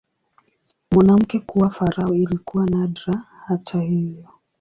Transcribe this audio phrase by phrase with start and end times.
[0.91, 4.29] Mwanamke kuwa farao ilikuwa nadra, hata hivyo.